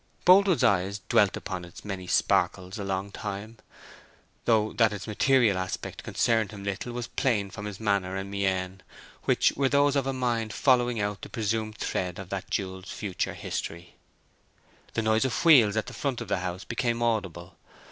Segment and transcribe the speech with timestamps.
[0.25, 3.57] Boldwood's eyes dwelt upon its many sparkles a long time,
[4.45, 8.81] though that its material aspect concerned him little was plain from his manner and mien,
[9.25, 13.35] which were those of a mind following out the presumed thread of that jewel's future
[13.35, 13.95] history.
[14.95, 17.59] The noise of wheels at the front of the house became audible.